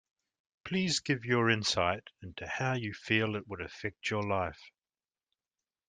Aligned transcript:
Please 0.63 0.99
give 0.99 1.25
your 1.25 1.47
insight 1.51 2.07
into 2.23 2.47
how 2.47 2.73
you 2.73 2.91
feel 2.91 3.35
it 3.35 3.47
would 3.47 3.61
affect 3.61 4.09
your 4.09 4.23
life. 4.23 4.71